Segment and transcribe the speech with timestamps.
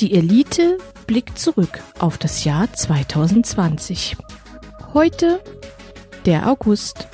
[0.00, 4.18] Die Elite blickt zurück auf das Jahr 2020.
[4.92, 5.40] Heute
[6.26, 7.08] der August.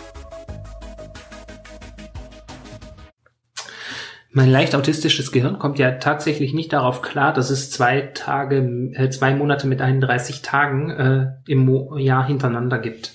[4.32, 9.10] Mein leicht autistisches Gehirn kommt ja tatsächlich nicht darauf klar, dass es zwei Tage, äh,
[9.10, 13.14] zwei Monate mit 31 Tagen äh, im Mo Jahr hintereinander gibt.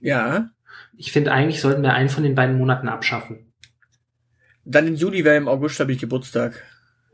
[0.00, 0.50] Ja.
[0.96, 3.52] Ich finde, eigentlich sollten wir einen von den beiden Monaten abschaffen.
[4.64, 6.60] Dann im Juli wäre im August habe ich Geburtstag.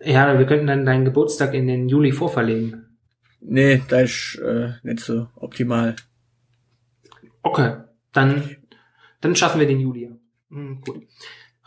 [0.01, 2.99] Ja, wir könnten dann deinen Geburtstag in den Juli vorverlegen.
[3.41, 5.97] Nee, da ist äh, nicht so optimal.
[7.43, 7.77] Okay,
[8.13, 8.57] dann,
[9.21, 10.11] dann schaffen wir den Juli.
[10.51, 11.07] Hm, gut.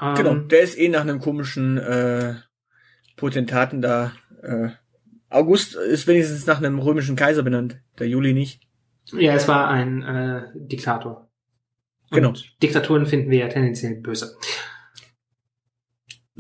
[0.01, 2.35] Ähm, Genau, der ist eh nach einem komischen äh,
[3.15, 4.13] Potentaten da.
[4.41, 4.69] Äh,
[5.29, 8.61] August ist wenigstens nach einem römischen Kaiser benannt, der Juli nicht.
[9.13, 11.29] Ja, es war ein äh, Diktator.
[12.11, 12.33] Und Genau.
[12.61, 14.35] Diktaturen finden wir ja tendenziell böse.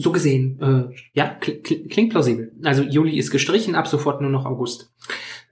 [0.01, 2.53] So gesehen, äh, ja, kl kl klingt plausibel.
[2.63, 4.93] Also Juli ist gestrichen, ab sofort nur noch August.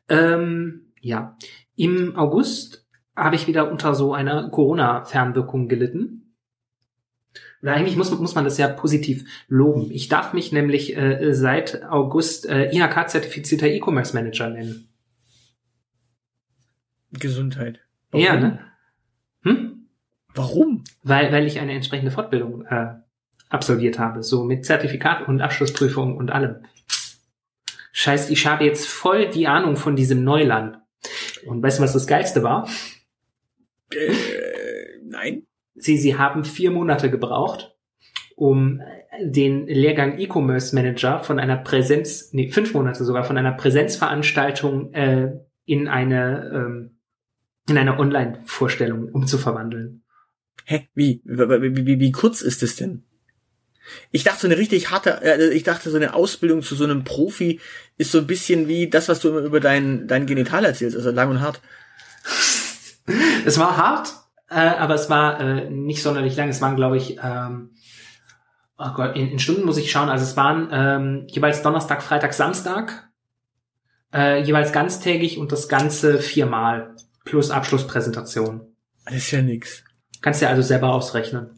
[0.08, 1.38] Ähm, ja,
[1.76, 6.34] im August habe ich wieder unter so einer Corona-Fernwirkung gelitten.
[7.62, 9.92] Oder eigentlich muss, muss man das ja positiv loben.
[9.92, 14.88] Ich darf mich nämlich äh, seit August äh, IHK-zertifizierter E-Commerce Manager nennen.
[17.12, 17.82] Gesundheit.
[18.14, 18.60] Ja, ne?
[19.42, 19.90] Hm?
[20.34, 20.86] Warum?
[21.04, 22.94] weil, weil ich eine entsprechende Fortbildung äh,
[23.50, 26.58] absolviert habe, so mit Zertifikat und Abschlussprüfung und allem.
[27.92, 30.78] Scheiß, ich habe jetzt voll die Ahnung von diesem Neuland.
[31.46, 32.70] Und weißt du, was das Geilste war?
[33.92, 34.14] Äh,
[35.04, 35.44] nein.
[35.76, 37.76] Sie, sie haben vier Monate gebraucht,
[38.36, 38.82] um
[39.20, 45.40] den Lehrgang E-Commerce Manager von einer Präsenz, nee, fünf Monate sogar, von einer Präsenzveranstaltung äh,
[45.66, 47.00] in eine, ähm,
[47.68, 50.04] in eine Online-Vorstellung umzuverwandeln.
[50.66, 50.88] Hä?
[50.94, 51.22] Wie?
[51.26, 53.07] Wie, wie, wie kurz ist es denn?
[54.12, 57.04] Ich dachte, so eine richtig harte, äh, ich dachte, so eine Ausbildung zu so einem
[57.04, 57.60] Profi
[57.98, 61.12] ist so ein bisschen wie das, was du immer über dein, dein Genital erzählst, also
[61.12, 61.62] lang und hart.
[63.46, 64.14] Es war hart,
[64.50, 66.50] äh, aber es war äh, nicht sonderlich lang.
[66.50, 67.70] Es waren, glaube ich, ähm,
[68.78, 70.10] oh Gott, in, in Stunden muss ich schauen.
[70.10, 73.10] Also es waren ähm, jeweils Donnerstag, Freitag, Samstag,
[74.14, 78.62] äh, jeweils ganztägig und das Ganze viermal plus Abschlusspräsentation.
[79.06, 79.84] Das ist ja nix.
[80.22, 81.57] Kannst dir also selber ausrechnen.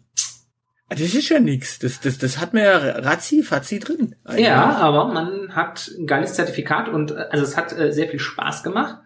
[0.89, 1.79] Das ist ja nix.
[1.79, 4.15] Das, das, das hat mir ja Razzi, Fazzi drin.
[4.25, 4.47] eigentlich.
[4.47, 8.19] Ja, aber man hat ein geiles Zertifikat und äh, also es hat äh, sehr viel
[8.19, 8.97] Spaß gemacht.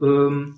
[0.00, 0.56] Ähm,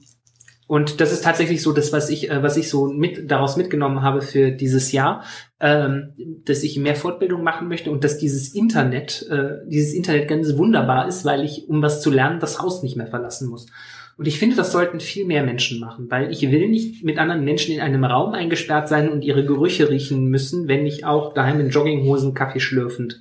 [0.68, 4.02] und das ist tatsächlich so das, was ich, äh, was ich so mit daraus mitgenommen
[4.02, 5.22] habe für dieses Jahr,
[5.60, 6.14] ähm,
[6.44, 11.06] dass ich mehr Fortbildung machen möchte und dass dieses Internet, äh, dieses Internet ganz wunderbar
[11.06, 13.66] ist, weil ich, um was zu lernen, das Haus nicht mehr verlassen muss.
[14.18, 17.44] Und ich finde, das sollten viel mehr Menschen machen, weil ich will nicht mit anderen
[17.44, 21.60] Menschen in einem Raum eingesperrt sein und ihre Gerüche riechen müssen, wenn ich auch daheim
[21.60, 23.20] in Jogginghosen Kaffee schlürfend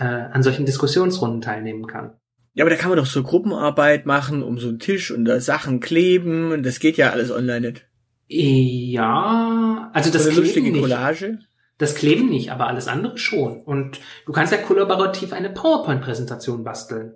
[0.00, 2.14] äh, an solchen Diskussionsrunden teilnehmen kann.
[2.54, 5.40] Ja, aber da kann man doch so Gruppenarbeit machen, um so einen Tisch und da
[5.40, 7.86] Sachen kleben und das geht ja alles online nicht.
[8.28, 10.80] Ja, also das lustige Kleben nicht.
[10.80, 11.38] Collage.
[11.78, 13.62] Das Kleben nicht, aber alles andere schon.
[13.62, 17.12] Und du kannst ja kollaborativ eine PowerPoint-Präsentation basteln.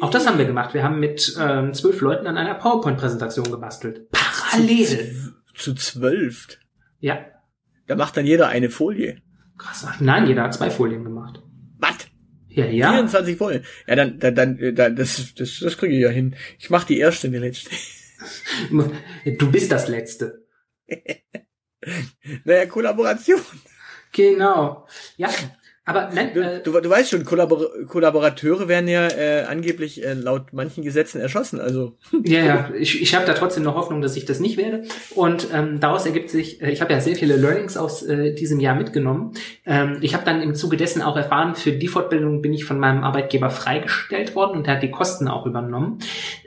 [0.00, 0.74] Auch das haben wir gemacht.
[0.74, 4.10] Wir haben mit ähm, zwölf Leuten an einer PowerPoint-Präsentation gebastelt.
[4.10, 5.34] Parallel.
[5.54, 6.58] Zu zwölf.
[7.00, 7.26] Ja.
[7.86, 9.20] Da macht dann jeder eine Folie.
[9.58, 9.86] Krass.
[10.00, 11.42] Nein, jeder hat zwei Folien gemacht.
[11.78, 11.96] Was?
[12.48, 12.92] Ja, ja.
[12.92, 13.64] 24 Folien.
[13.86, 16.34] Ja, dann, dann, dann, äh, dann das, das, das kriege ich ja hin.
[16.58, 17.70] Ich mach die erste und die letzte.
[19.38, 20.46] Du bist das Letzte.
[22.44, 23.40] Naja, Kollaboration.
[24.12, 24.86] Genau.
[25.16, 25.30] Ja,
[25.84, 30.14] aber nein, Du, äh, du, du weißt schon, Kollabor Kollaborateure werden ja äh, angeblich äh,
[30.14, 31.60] laut manchen Gesetzen erschossen.
[31.60, 34.84] Also Ja, ja, ich, ich habe da trotzdem noch Hoffnung, dass ich das nicht werde.
[35.14, 38.60] Und ähm, daraus ergibt sich, äh, ich habe ja sehr viele Learnings aus äh, diesem
[38.60, 39.32] Jahr mitgenommen.
[39.66, 42.78] Ähm, ich habe dann im Zuge dessen auch erfahren, für die Fortbildung bin ich von
[42.78, 45.98] meinem Arbeitgeber freigestellt worden und er hat die Kosten auch übernommen.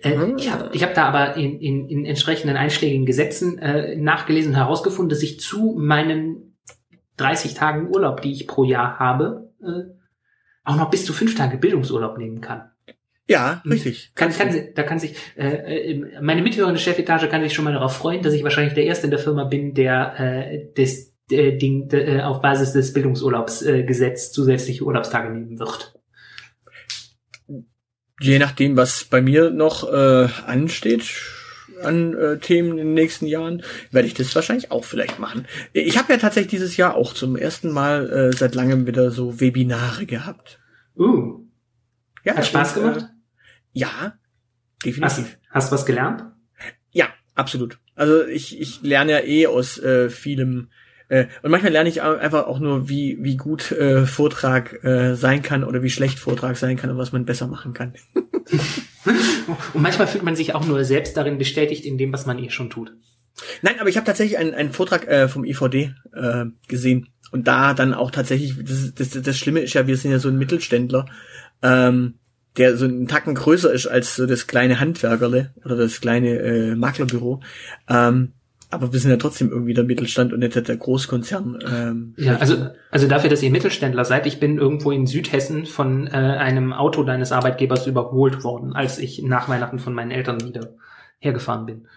[0.01, 0.27] Äh, Ah.
[0.37, 4.57] Ich habe ich hab da aber in, in, in entsprechenden einschlägigen Gesetzen äh, nachgelesen und
[4.57, 6.52] herausgefunden, dass ich zu meinen
[7.17, 9.83] 30 Tagen Urlaub, die ich pro Jahr habe, äh,
[10.63, 12.71] auch noch bis zu fünf Tage Bildungsurlaub nehmen kann.
[13.27, 14.11] ja, richtig.
[14.15, 17.95] Kann, kann, da kann sich, äh, äh, meine mithörende Chefetage kann sich schon mal darauf
[17.95, 21.89] freuen, dass ich wahrscheinlich der Erste in der Firma bin, der äh, das äh, Ding
[21.91, 25.93] äh, auf Basis des Bildungsurlaubsgesetz äh, Gesetz zusätzliche Urlaubstage nehmen wird.
[28.21, 31.03] Je nachdem, was bei mir noch äh, ansteht
[31.83, 35.45] an äh, Themen in den nächsten Jahren, werde ich das wahrscheinlich auch vielleicht machen.
[35.73, 39.39] Ich habe ja tatsächlich dieses Jahr auch zum ersten Mal äh, seit langem wieder so
[39.39, 40.59] Webinare gehabt.
[40.97, 41.39] Uh,
[42.23, 43.01] Ja, hat Spaß und, gemacht?
[43.01, 44.13] Äh, ja,
[44.85, 45.37] definitiv.
[45.49, 46.23] hast du was gelernt?
[46.91, 47.79] Ja, absolut.
[47.95, 50.69] Also ich, ich lerne ja eh aus äh, vielem
[51.09, 55.41] Äh, und manchmal lerne ich einfach auch nur, wie, wie gut äh, Vortrag äh, sein
[55.41, 57.93] kann oder wie schlecht Vortrag sein kann und was man besser machen kann.
[59.05, 62.49] und manchmal fühlt man sich auch nur selbst darin bestätigt in dem, was man eh
[62.49, 62.93] schon tut.
[63.61, 67.09] Nein, aber ich habe tatsächlich einen, einen Vortrag äh, vom IVD äh, gesehen.
[67.31, 70.29] Und da dann auch tatsächlich, das, das, das Schlimme ist ja, wir sind ja so
[70.29, 71.07] ein Mittelständler,
[71.63, 72.15] ähm,
[72.57, 76.75] der so einen Tacken größer ist als so das kleine Handwerkerle oder das kleine äh,
[76.75, 77.41] Maklerbüro.
[77.89, 78.33] Ähm,
[78.73, 81.59] aber wir sind ja trotzdem irgendwie der Mittelstand und nicht der Großkonzern.
[81.65, 86.07] Ähm, ja, also, also dafür, dass ihr Mittelständler seid, ich bin irgendwo in Südhessen von
[86.07, 90.73] äh, einem Auto deines Arbeitgebers überholt worden, als ich nach Weihnachten von meinen Eltern wieder
[91.19, 91.87] hergefahren bin.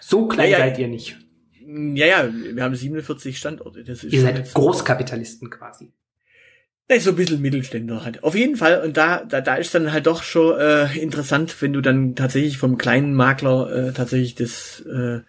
[0.00, 1.18] So klein ja, ja, seid ihr nicht.
[1.64, 3.80] Ja, ja, wir haben 47 Standorte.
[3.80, 5.92] Ihr seid Großkapitalisten quasi.
[6.88, 8.22] Ist so ein bisschen Mittelständler halt.
[8.22, 11.72] Auf jeden Fall, und da, da, da ist dann halt doch schon äh, interessant, wenn
[11.72, 15.20] du dann tatsächlich vom kleinen Makler äh, tatsächlich das äh,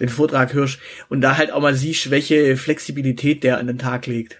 [0.00, 0.78] den Vortrag hörst
[1.08, 4.38] und da halt auch mal siehst, welche Flexibilität der an den Tag legt.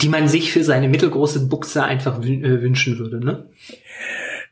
[0.00, 3.48] Die man sich für seine mittelgroße Buchse einfach äh, wünschen würde, ne?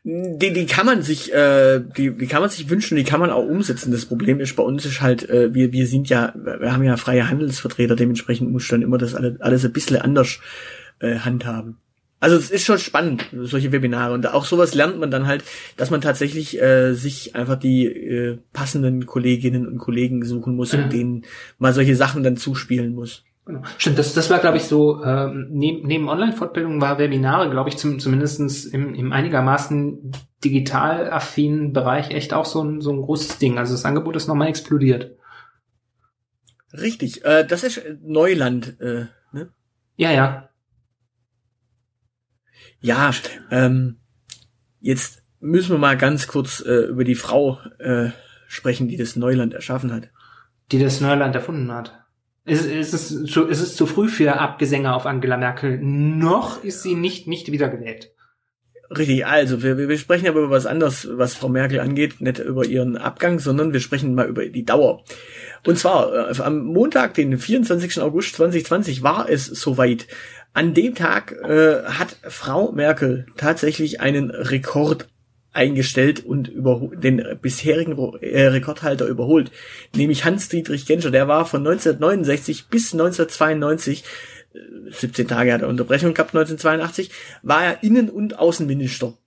[0.05, 3.29] Die, die kann man sich, äh, die, die kann man sich wünschen, die kann man
[3.29, 3.91] auch umsetzen.
[3.93, 6.97] Das Problem ist bei uns ist halt, äh, wir, wir sind ja, wir haben ja
[6.97, 10.39] freie Handelsvertreter, dementsprechend muss dann immer das alles, alles ein bisschen anders
[10.99, 11.77] äh, handhaben.
[12.23, 14.13] Also es ist schon spannend, solche Webinare.
[14.13, 15.43] Und auch sowas lernt man dann halt,
[15.75, 20.83] dass man tatsächlich äh, sich einfach die äh, passenden Kolleginnen und Kollegen suchen muss mhm.
[20.83, 21.25] und denen
[21.57, 23.25] mal solche Sachen dann zuspielen muss.
[23.45, 23.61] Genau.
[23.77, 27.75] Stimmt, das, das war, glaube ich, so, ähm, neben, neben Online-Fortbildung war Webinare, glaube ich,
[27.75, 30.13] zum, zumindestens im, im einigermaßen
[30.45, 33.57] digital affinen Bereich echt auch so ein, so ein großes Ding.
[33.57, 35.17] Also das Angebot ist nochmal explodiert.
[36.71, 39.49] Richtig, äh, das ist Neuland, äh, ne?
[39.97, 40.49] Ja, ja.
[42.83, 43.11] Ja,
[43.49, 43.95] ähm,
[44.81, 48.09] jetzt müssen wir mal ganz kurz äh, über die Frau äh,
[48.47, 50.09] sprechen, die das Neuland erschaffen hat.
[50.69, 51.97] Die das Neuland erfunden hat.
[52.43, 55.79] Ist, ist, es, zu, ist es zu früh für Abgesänge auf Angela Merkel?
[55.81, 58.11] Noch ist sie nicht, nicht wiedergewählt.
[58.89, 62.65] Richtig, also wir, wir sprechen aber über was anderes, was Frau Merkel angeht, nicht über
[62.65, 65.05] ihren Abgang, sondern wir sprechen mal über die Dauer.
[65.65, 68.01] Und zwar äh, am Montag, den 24.
[68.01, 70.07] August 2020, war es soweit.
[70.53, 75.09] An dem Tag äh, hat Frau Merkel tatsächlich einen Rekord
[75.51, 79.51] eingestellt und über den bisherigen äh, Rekordhalter überholt,
[79.95, 81.11] nämlich Hans-Dietrich Genscher.
[81.11, 84.03] Der war von 1969 bis 1992
[84.89, 87.09] 17 äh, Tage hat er Unterbrechung gehabt, 1982,
[87.41, 89.17] war er Innen- und Außenminister.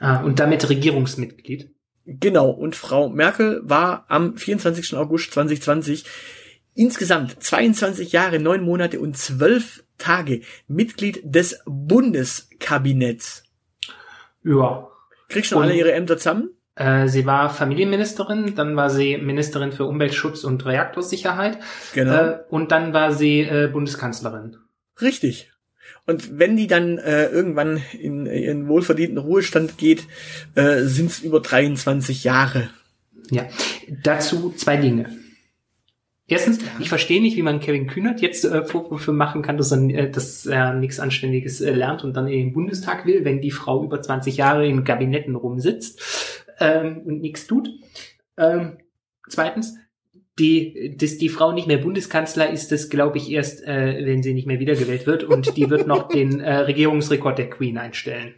[0.00, 1.70] Ah, und damit Regierungsmitglied.
[2.06, 4.94] Genau, und Frau Merkel war am 24.
[4.94, 6.04] August 2020
[6.74, 13.44] insgesamt 22 Jahre, 9 Monate und 12 Tage Mitglied des Bundeskabinetts.
[14.44, 14.88] Ja.
[15.28, 16.50] Kriegst du alle ihre Ämter zusammen?
[16.76, 21.58] Äh, sie war Familienministerin, dann war sie Ministerin für Umweltschutz und Reaktorsicherheit.
[21.94, 22.14] Genau.
[22.14, 24.56] Äh, und dann war sie äh, Bundeskanzlerin.
[25.00, 25.50] Richtig.
[26.06, 30.04] Und wenn die dann äh, irgendwann in ihren wohlverdienten Ruhestand geht,
[30.54, 32.70] äh, sind es über 23 Jahre.
[33.30, 33.48] Ja,
[34.02, 35.10] dazu zwei Dinge.
[36.28, 39.78] Erstens, ich verstehe nicht, wie man Kevin Kühnert jetzt äh, Vorwürfe machen kann, dass er,
[39.90, 43.52] äh, dass er nichts Anständiges äh, lernt und dann in den Bundestag will, wenn die
[43.52, 47.68] Frau über 20 Jahre in Kabinetten rumsitzt ähm, und nichts tut.
[48.36, 48.78] Ähm,
[49.28, 49.76] zweitens,
[50.38, 54.34] die, dass die Frau nicht mehr Bundeskanzler ist, das glaube ich erst, äh, wenn sie
[54.34, 58.34] nicht mehr wiedergewählt wird und die wird noch den äh, Regierungsrekord der Queen einstellen.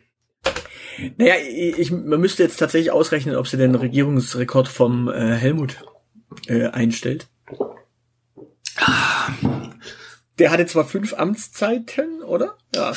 [1.16, 5.76] Naja, ich, man müsste jetzt tatsächlich ausrechnen, ob sie den Regierungsrekord vom äh, Helmut
[6.48, 7.28] äh, einstellt.
[10.38, 12.54] Der hatte zwar fünf Amtszeiten, oder?
[12.74, 12.92] Ja.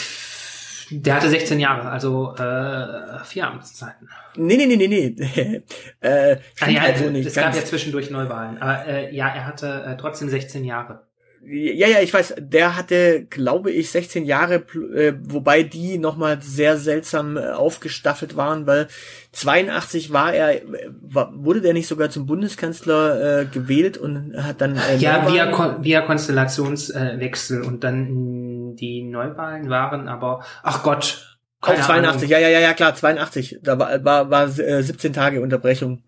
[0.92, 4.10] Der hatte 16 Jahre, also äh, vier Amtszeiten.
[4.36, 5.64] Nee, nee, nee, nee, nee.
[6.02, 8.62] äh, ah, ja, also nicht es gab ja zwischendurch Neuwahlen.
[8.62, 11.08] Aber äh, ja, er hatte äh, trotzdem 16 Jahre.
[11.44, 16.78] Ja, ja, ich weiß, der hatte, glaube ich, 16 Jahre, äh, wobei die nochmal sehr
[16.78, 18.88] seltsam äh, aufgestaffelt waren, weil
[19.32, 20.62] 82 war er,
[21.02, 24.78] war, wurde der nicht sogar zum Bundeskanzler äh, gewählt und hat dann...
[24.78, 31.80] Äh, ja, via, Kon via Konstellationswechsel und dann die Neuwahlen waren aber, ach Gott, keine
[31.80, 32.32] Auch 82, Ahnung.
[32.32, 33.60] ja, ja, ja, ja, klar, 82.
[33.64, 36.04] Da war, war, war äh, 17 Tage Unterbrechung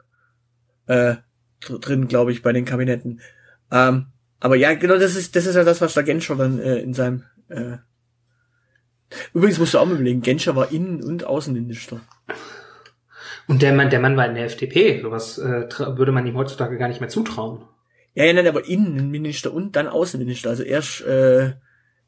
[0.87, 1.15] äh,
[1.59, 3.21] drin, glaube ich, bei den Kabinetten.
[3.71, 4.12] Ähm,
[4.43, 6.93] aber ja, genau, das ist, das ist ja das, was der Genscher dann äh, in
[6.93, 7.23] seinem.
[7.47, 7.77] Äh
[9.33, 12.01] Übrigens musst du auch mal überlegen, Genscher war Innen- und Außenminister.
[13.47, 15.01] Und der Mann, der Mann war in der FDP.
[15.01, 17.63] Sowas äh, würde man ihm heutzutage gar nicht mehr zutrauen.
[18.15, 20.49] Ja, ja, nein, aber Innenminister und dann Außenminister.
[20.49, 21.53] Also erst äh,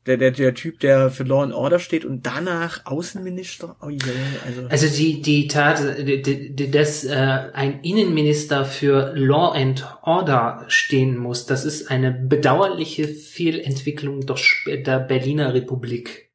[0.05, 3.75] der, der, der Typ, der für Law and Order steht und danach Außenminister.
[3.81, 3.99] Oh yeah,
[4.45, 4.67] also.
[4.67, 11.65] also die, die Tat, dass äh, ein Innenminister für Law and Order stehen muss, das
[11.65, 14.37] ist eine bedauerliche Fehlentwicklung der,
[14.77, 16.29] der Berliner Republik.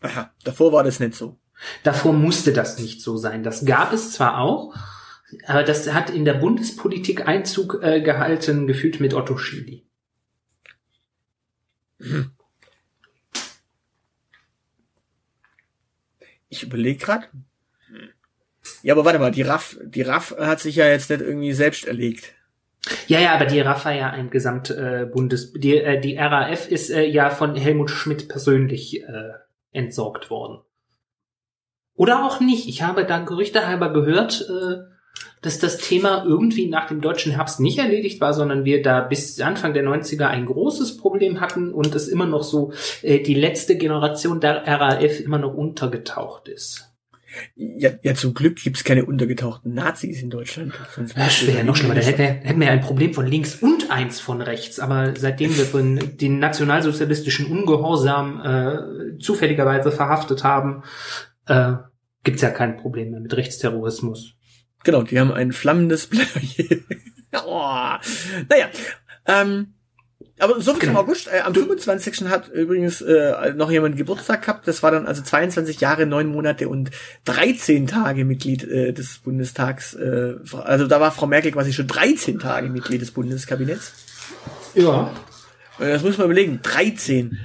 [0.00, 1.38] Aha, davor war das nicht so.
[1.82, 3.42] Davor musste das nicht so sein.
[3.42, 4.74] Das gab es zwar auch,
[5.46, 9.84] aber das hat in der Bundespolitik Einzug äh, gehalten, gefühlt mit Otto Schily.
[16.48, 17.26] Ich überlege gerade.
[18.82, 21.86] Ja, aber warte mal, die RAF, die RAF hat sich ja jetzt nicht irgendwie selbst
[21.86, 22.34] erlegt.
[23.06, 25.06] Ja, ja, aber die RAF war ja ein Gesamt äh,
[25.54, 29.32] die äh, die RAF ist äh, ja von Helmut Schmidt persönlich äh,
[29.72, 30.60] entsorgt worden.
[31.94, 32.68] Oder auch nicht.
[32.68, 34.93] Ich habe da Gerüchte halber gehört, äh,
[35.44, 39.40] dass das Thema irgendwie nach dem deutschen Herbst nicht erledigt war, sondern wir da bis
[39.40, 42.72] Anfang der 90er ein großes Problem hatten und es immer noch so
[43.02, 46.90] äh, die letzte Generation der RAF immer noch untergetaucht ist.
[47.56, 50.72] Ja, ja zum Glück gibt's keine untergetauchten Nazis in Deutschland.
[50.94, 51.94] Sonst das wäre ja noch schlimmer.
[51.94, 54.78] Da hätten wir, hätten wir ja ein Problem von links und eins von rechts.
[54.78, 60.84] Aber seitdem wir von den nationalsozialistischen Ungehorsam äh, zufälligerweise verhaftet haben,
[61.46, 61.72] äh,
[62.22, 64.36] gibt's ja kein Problem mehr mit Rechtsterrorismus.
[64.84, 66.80] Genau, die haben ein flammendes Plädoyer.
[67.44, 67.96] oh,
[68.48, 68.68] naja,
[69.26, 69.74] ähm,
[70.38, 70.92] aber so viel genau.
[71.00, 71.28] im August.
[71.28, 72.28] Äh, am 25.
[72.28, 74.66] hat übrigens äh, noch jemand Geburtstag gehabt.
[74.66, 76.90] Das war dann also 22 Jahre, 9 Monate und
[77.24, 79.94] 13 Tage Mitglied äh, des Bundestags.
[79.94, 83.92] Äh, also da war Frau Merkel quasi schon 13 Tage Mitglied des Bundeskabinetts.
[84.74, 85.12] Ja.
[85.78, 86.60] Äh, das muss man überlegen.
[86.62, 87.38] 13.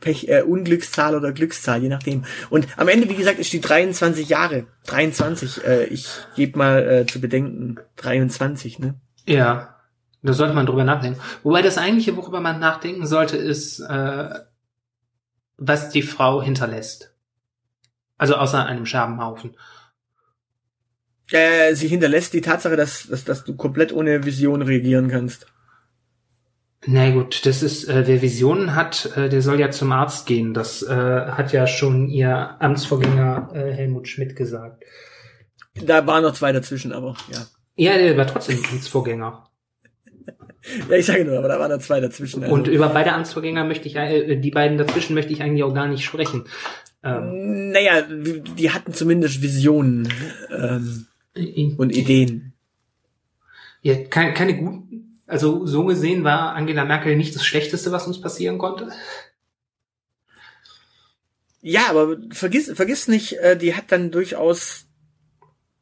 [0.00, 2.24] Pech, äh, Unglückszahl oder Glückszahl, je nachdem.
[2.50, 4.66] Und am Ende, wie gesagt, ist die 23 Jahre.
[4.86, 5.64] 23.
[5.64, 8.94] Äh, ich gebe mal äh, zu bedenken, 23, ne?
[9.26, 9.76] Ja,
[10.22, 11.20] da sollte man drüber nachdenken.
[11.42, 14.30] Wobei das eigentliche, worüber man nachdenken sollte, ist, äh,
[15.56, 17.14] was die Frau hinterlässt.
[18.16, 19.56] Also außer einem Scherbenhaufen.
[21.30, 25.46] Äh, sie hinterlässt die Tatsache, dass, dass, dass du komplett ohne Vision reagieren kannst.
[26.86, 30.54] Na gut, das ist, äh, wer Visionen hat, äh, der soll ja zum Arzt gehen.
[30.54, 34.84] Das äh, hat ja schon ihr Amtsvorgänger äh, Helmut Schmidt gesagt.
[35.74, 37.46] Da waren noch zwei dazwischen, aber ja.
[37.76, 39.48] Ja, der war trotzdem Amtsvorgänger.
[40.88, 42.42] ja, ich sage nur, aber da waren noch zwei dazwischen.
[42.44, 42.54] Also.
[42.54, 45.88] Und über beide Amtsvorgänger möchte ich, äh, die beiden dazwischen möchte ich eigentlich auch gar
[45.88, 46.44] nicht sprechen.
[47.02, 50.12] Ähm, naja, die hatten zumindest Visionen
[50.56, 51.06] ähm,
[51.76, 52.52] und Ideen.
[53.82, 58.20] Ja, keine, keine guten also so gesehen war Angela Merkel nicht das Schlechteste, was uns
[58.20, 58.90] passieren konnte.
[61.60, 64.86] Ja, aber vergiss, vergiss nicht, äh, die hat dann durchaus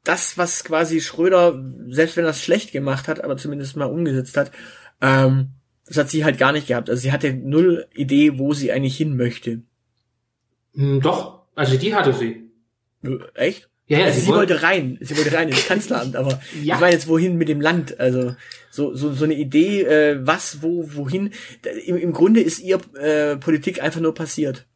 [0.02, 4.36] das, was quasi Schröder, selbst wenn er es schlecht gemacht hat, aber zumindest mal umgesetzt
[4.36, 4.50] hat,
[5.00, 5.50] ähm,
[5.86, 6.90] das hat sie halt gar nicht gehabt.
[6.90, 9.62] Also sie hatte null Idee, wo sie eigentlich hin möchte.
[10.74, 12.50] Hm, doch, also die hatte sie.
[13.34, 13.68] Echt?
[13.88, 16.74] Ja, ja, also sie, sie wollte rein, sie wollte rein ins Kanzleramt, aber ja.
[16.74, 18.34] ich meine jetzt wohin mit dem Land, also
[18.70, 21.30] so so so eine Idee, äh, was wo wohin.
[21.84, 24.66] Im, Im Grunde ist ihr äh, Politik einfach nur passiert.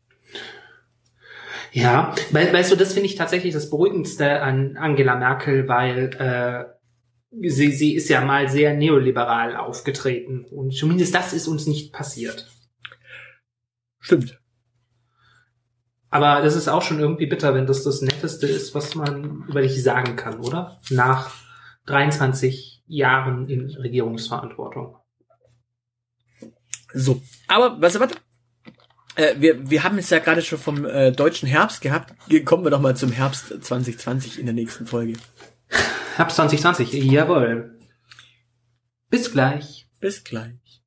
[1.72, 7.48] Ja, weil, weißt du, das finde ich tatsächlich das Beruhigendste an Angela Merkel, weil äh,
[7.48, 12.48] sie sie ist ja mal sehr neoliberal aufgetreten und zumindest das ist uns nicht passiert.
[14.00, 14.39] Stimmt.
[16.10, 19.62] Aber das ist auch schon irgendwie bitter, wenn das das Netteste ist, was man über
[19.62, 20.80] dich sagen kann, oder?
[20.90, 21.30] Nach
[21.86, 24.96] 23 Jahren in Regierungsverantwortung.
[26.92, 28.16] So, aber was warte.
[29.14, 32.12] Äh, wir, wir haben es ja gerade schon vom äh, deutschen Herbst gehabt.
[32.44, 35.14] Kommen wir doch mal zum Herbst 2020 in der nächsten Folge.
[36.16, 37.78] Herbst 2020, jawohl.
[39.08, 39.88] Bis gleich.
[40.00, 40.82] Bis gleich.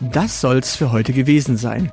[0.00, 1.92] Das soll's für heute gewesen sein.